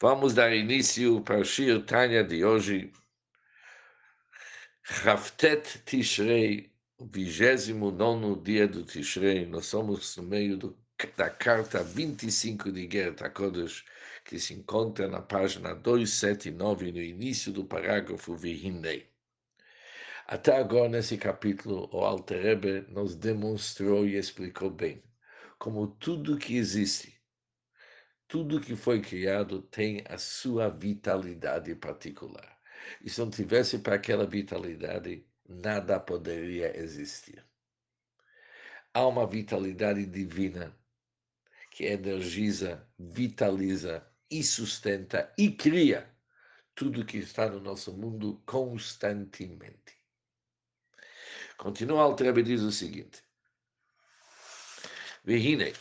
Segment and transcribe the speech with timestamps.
[0.00, 2.92] Vamos dar início para o Shir Tanya de hoje.
[4.84, 9.44] Raftet Tishrei, 29 dia do Tishrei.
[9.44, 10.78] Nós somos no meio do,
[11.16, 13.84] da carta 25 de Geret HaKodesh,
[14.24, 19.10] que se encontra na página 279, no início do parágrafo Vihinei.
[20.28, 25.02] Até agora, nesse capítulo, o Alter Rebbe nos demonstrou e explicou bem
[25.58, 27.17] como tudo que existe
[28.28, 32.58] tudo que foi criado tem a sua vitalidade particular.
[33.02, 37.42] E se não tivesse para aquela vitalidade, nada poderia existir.
[38.92, 40.76] Há uma vitalidade divina
[41.70, 46.14] que energiza, vitaliza e sustenta e cria
[46.74, 49.96] tudo que está no nosso mundo constantemente.
[51.56, 53.22] Continua Altrebe diz o seguinte:
[55.24, 55.72] Vihine,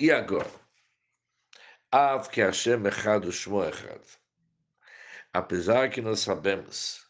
[0.00, 0.63] e agora?
[1.96, 4.02] Av que Hashem Echad Shmo Echad.
[5.32, 7.08] Apesar que nós sabemos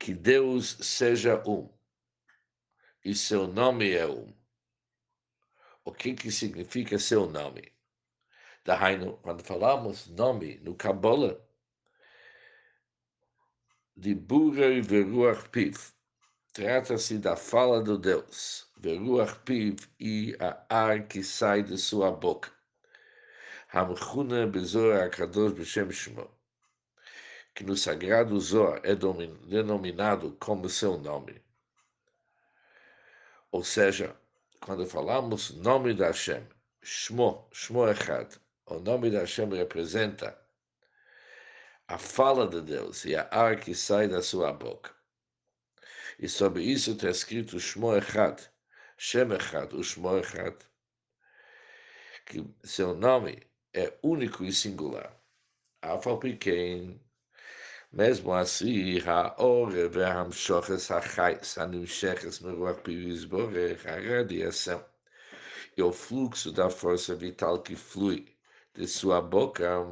[0.00, 1.72] que Deus seja um
[3.04, 4.34] e seu nome é um,
[5.84, 7.72] o que, que significa seu nome?
[8.64, 11.38] Dahainu, quando falamos nome no Kabbalah,
[13.96, 15.92] de Burei Veruach Piv,
[16.52, 22.53] trata-se da fala do Deus, Veruach Piv e a ar que sai de sua boca.
[23.74, 26.30] Hamchuna Bezor Akadosh B'Shem Shmo,
[27.52, 31.42] que no sagrado Zohar é denominado como seu nome.
[33.50, 34.16] Ou seja,
[34.60, 36.46] quando falamos nome da Hashem,
[36.84, 38.36] Shmo, Shmo Echad,
[38.66, 40.38] o nome da Hashem representa
[41.88, 44.94] a fala de Deus e a ar que sai da sua boca.
[46.20, 48.40] E sobre isso está escrito Shmo Echad,
[48.96, 50.54] Shem Echad, o Shmo Echad,
[52.24, 53.42] que seu nome
[53.74, 55.12] é único e singular.
[55.82, 57.00] Afalpiquem,
[57.92, 64.84] mesmo assim, Haore Vehamshoches Hachais Animsheches Meruach Pivisborech, a radiação
[65.76, 68.34] e o fluxo da força vital que flui
[68.74, 69.84] de sua boca,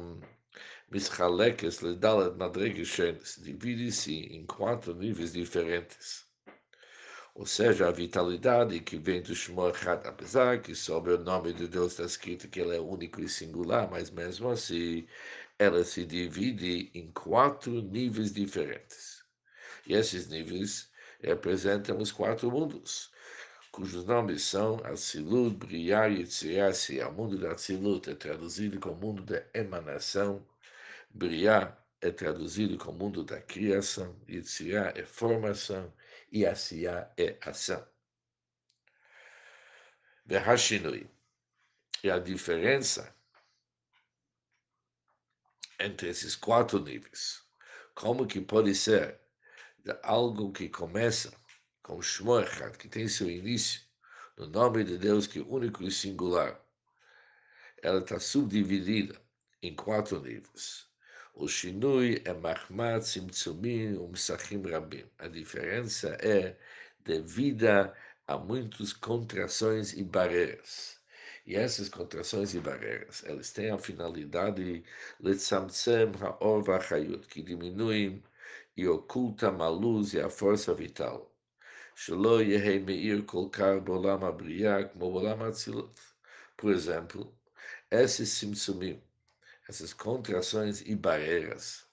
[0.89, 6.25] Mischalekes Ledalet se divide-se em quatro níveis diferentes
[7.35, 11.67] ou seja, a vitalidade que vem do Shmor Had, apesar que sobre o nome de
[11.67, 15.07] Deus está escrito que ele é único e singular, mas mesmo assim
[15.57, 19.23] ela se divide em quatro níveis diferentes.
[19.87, 20.91] E esses níveis
[21.21, 23.11] representam os quatro mundos,
[23.71, 26.99] cujos nomes são Atsilut, Briah e Tzirassi.
[27.01, 30.45] O mundo da Atsilut é traduzido como mundo da emanação,
[31.09, 35.91] Briah é traduzido como mundo da criação, Tzirah é formação,
[36.33, 37.87] e Asiá é ação.
[40.25, 41.07] Verhashinui.
[42.03, 43.15] E a diferença
[45.79, 47.43] entre esses quatro níveis.
[47.93, 49.21] Como que pode ser
[50.01, 51.31] algo que começa
[51.83, 53.81] com Shmoechat, que tem seu início
[54.35, 56.59] no nome de Deus, que é único e singular.
[57.83, 59.21] Ela está subdividida
[59.61, 60.87] em quatro níveis
[61.34, 65.04] O shinui é mahmat simtsumim umsachim rabim.
[65.18, 66.56] A diferença é
[67.04, 67.94] devida
[68.26, 70.98] a muitas contrações e barreiras.
[71.46, 74.84] E essas contrações e barreiras, elas têm a finalidade
[75.20, 78.22] letzamtsem ha'or v'achayut, que diminuem
[78.76, 81.32] e ocultam a luz e a força vital.
[81.94, 86.00] שלא יהא מאיר כל כך בעולם הבריאה כמו בעולם האצילות.
[86.56, 87.32] Por exemplo,
[87.90, 88.98] esses simsumim,
[89.67, 91.87] essas contrações e barreiras,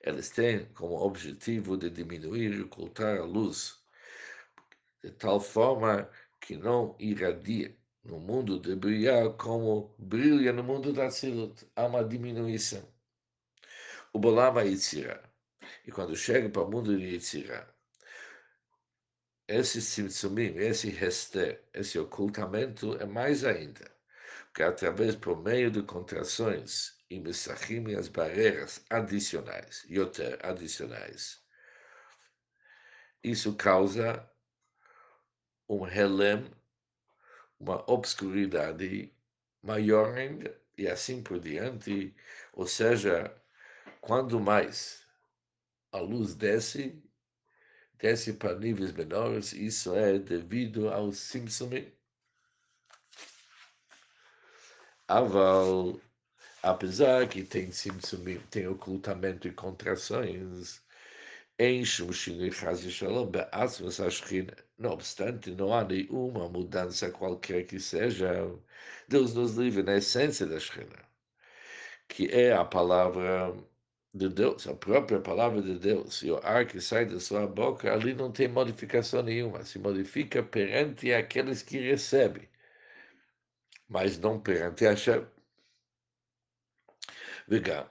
[0.00, 3.80] elas têm como objetivo de diminuir e ocultar a luz,
[5.02, 11.08] de tal forma que não irradia no mundo de brilhar como brilha no mundo da
[11.08, 11.64] Tzilut.
[11.76, 12.82] Há uma diminuição.
[14.12, 15.22] O Bolama Yitzirah.
[15.86, 17.72] E quando chega para o mundo de Yitzirah,
[19.46, 23.90] esse simtsumim, esse rester, esse ocultamento é mais ainda,
[24.52, 31.42] porque através, por meio de contrações e Messachim e as barreiras adicionais, Yoter, adicionais.
[33.24, 34.30] Isso causa
[35.66, 36.50] um relem,
[37.58, 39.10] uma obscuridade
[39.62, 42.14] maior ainda, e assim por diante.
[42.52, 43.34] Ou seja,
[44.02, 45.06] quando mais
[45.92, 47.02] a luz desce,
[47.98, 51.70] desce para níveis menores, isso é devido ao Simpson.
[55.12, 56.00] Aval
[56.62, 60.82] apesar que tem simsumim, tem ocultamento e contrações,
[61.58, 64.56] em Shumshinui Chaz Shalom, Be'atzmas Ashchina.
[64.78, 68.28] Não obstante, não há nenhuma mudança qualquer que seja.
[69.08, 71.04] Deus nos livre na essência da Shekhinah.
[72.08, 73.54] que é a palavra
[74.14, 77.92] de Deus, a própria palavra de Deus, e o ar que sai da sua boca,
[77.92, 82.48] ali não tem modificação nenhuma, se modifica perante aqueles que recebem,
[83.91, 85.25] mas não perante Hashem.
[87.49, 87.85] וגם,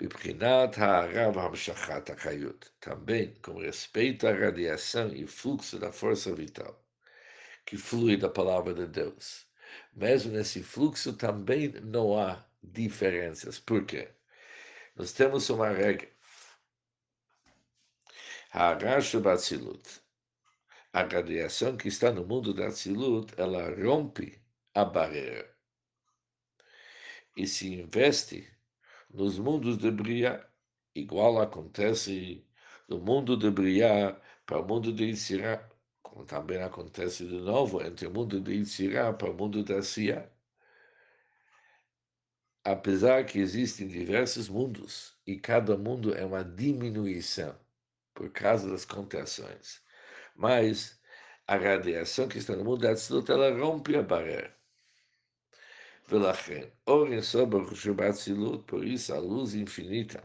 [0.00, 6.82] בבחינת הערה והמשכת החיות, também com respeito à radiação e fluxo da força vital,
[7.66, 9.46] que flui da palavra de Deus.
[9.92, 13.58] Mesmo nesse fluxo também não há diferenças.
[13.58, 14.08] Por quê?
[14.96, 16.08] Nós temos uma regra.
[18.52, 18.74] A
[19.20, 20.00] Batsilut,
[20.93, 24.41] a radiação que está no mundo da Tzilut, ela rompe
[24.73, 25.49] a barreira
[27.35, 28.51] e se investe
[29.09, 30.45] nos mundos de Briá,
[30.95, 32.45] igual acontece
[32.87, 35.69] do mundo de Briá para o mundo de Itzirá,
[36.01, 40.31] como também acontece de novo entre o mundo de Itzirá para o mundo da Sia
[42.63, 47.57] apesar que existem diversos mundos e cada mundo é uma diminuição
[48.13, 49.81] por causa das contrações,
[50.39, 50.97] mas
[51.45, 54.55] a radiação que está no mundo Tzilut, ela rompe a barreira.
[56.07, 60.23] Velachem, Oren sobre o por isso a luz infinita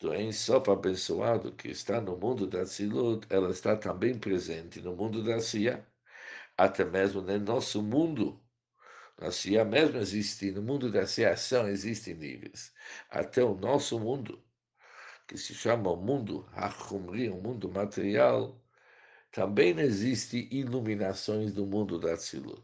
[0.00, 5.22] do Ensof abençoado que está no mundo da Tzilut, ela está também presente no mundo
[5.22, 5.86] da Sia,
[6.58, 8.42] até mesmo no nosso mundo
[9.18, 12.72] na CIA mesmo existe, no mundo da ação existem níveis.
[13.08, 14.42] Até o nosso mundo,
[15.26, 18.60] que se chama o mundo Hachumri, o mundo material,
[19.36, 22.62] também existe iluminações do mundo da Tzilut.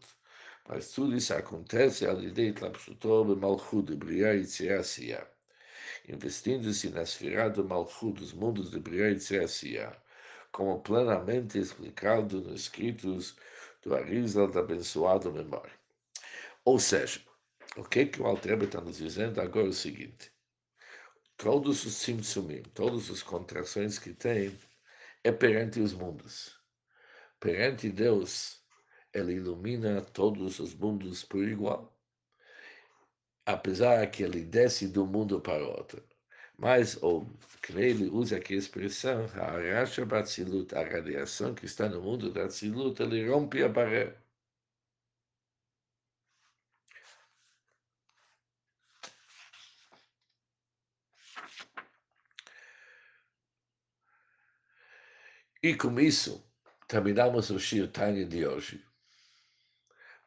[0.67, 5.29] Mas tudo isso acontece ao de Tlapshutor Malchut, Briah e Tziasia.
[6.09, 9.95] Investindo-se na esfera do Malchut, dos mundos de Briah e Tziasia,
[10.51, 13.37] como plenamente explicado nos escritos
[13.83, 15.79] do Arizal da abençoada memória.
[16.65, 17.21] Ou seja,
[17.77, 20.33] o que, que o Altrebe está nos dizendo agora é o seguinte:
[21.37, 24.59] todos os simsumim, todas as contrações que tem,
[25.23, 26.62] é perante os mundos.
[27.43, 28.63] Perante Deus,
[29.13, 31.93] ele ilumina todos os mundos por igual.
[33.45, 36.01] Apesar que ele desce de um mundo para outro.
[36.57, 37.27] Mas, ou,
[37.63, 42.33] que ele usa aqui a expressão, a Arasha Batzilut, a radiação que está no mundo
[42.33, 44.17] da Tzilut, ele rompe a barreira.
[55.63, 56.52] E com isso,
[56.93, 58.85] terminamos o Shir Tanya de hoje,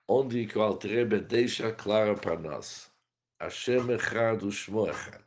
[0.08, 2.92] onde o Altrebe deixa claro para nós,
[3.40, 5.24] Hashem Echad Ushmo Echad.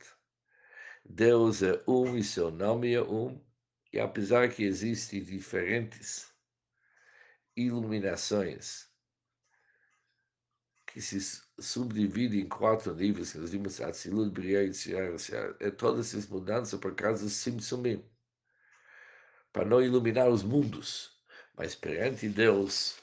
[1.04, 3.40] Deus é um e seu nome é um,
[3.92, 6.34] e apesar que existem diferentes
[7.56, 8.88] iluminações
[10.88, 15.14] que se subdividem em quatro níveis, que nós vimos Atzilut, Briah e Tzirah,
[15.60, 18.04] é todas essas mudanças por causa dos Simsumim
[19.52, 21.17] para não iluminar os mundos.
[21.58, 22.98] Mas perante Deus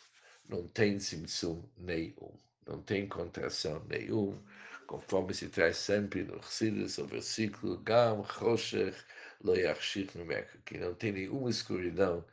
[0.47, 2.31] não tem simsum nenhum,
[2.65, 4.41] não tem contração nenhum,
[4.87, 8.97] conforme se traz sempre no Chassidus, o versículo Gam Choshech
[9.45, 12.25] Yachshich Mimeka, que não tem nenhuma escuridão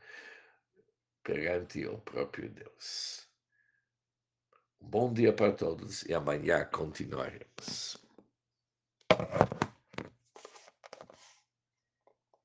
[1.24, 3.26] perante o próprio Deus.
[4.80, 7.98] Bom dia para todos e amanhã continuaremos.